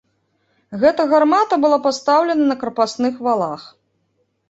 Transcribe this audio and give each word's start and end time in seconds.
Гэта 0.83 1.01
гармата 1.11 1.53
была 1.67 1.79
пастаўлена 1.87 2.51
на 2.51 2.59
крапасных 2.65 3.25
валах. 3.29 3.73